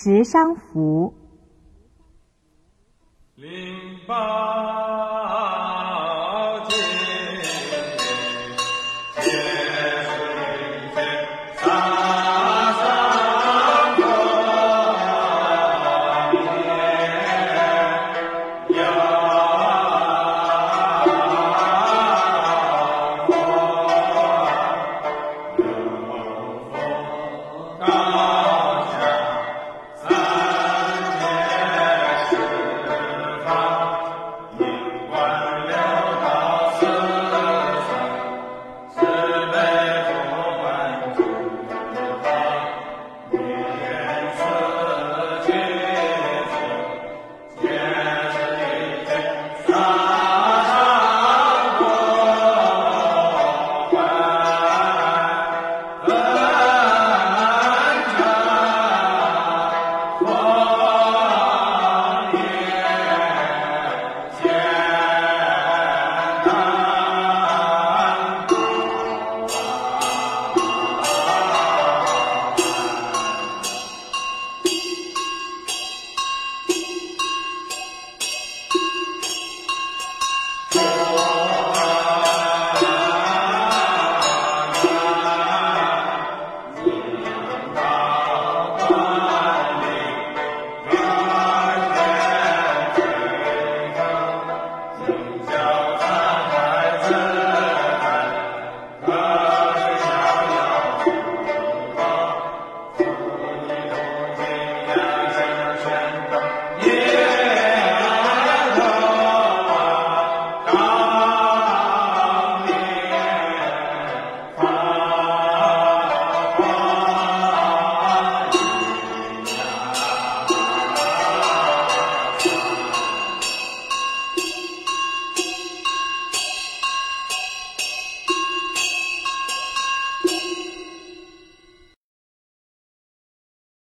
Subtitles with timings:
[0.00, 1.12] 十商符。
[3.34, 4.47] 零八。